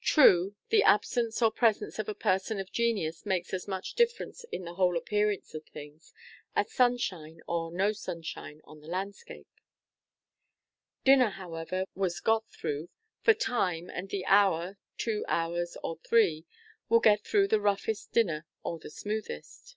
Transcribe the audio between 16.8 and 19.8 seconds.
will get through the roughest dinner or the smoothest.